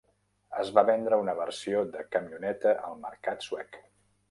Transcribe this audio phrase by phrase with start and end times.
[0.61, 3.81] Es va vendre una versió de camioneta al mercat suec.